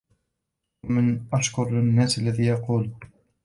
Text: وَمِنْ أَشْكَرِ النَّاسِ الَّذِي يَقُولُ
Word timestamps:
وَمِنْ 0.83 1.23
أَشْكَرِ 1.33 1.69
النَّاسِ 1.79 2.17
الَّذِي 2.17 2.45
يَقُولُ 2.47 2.91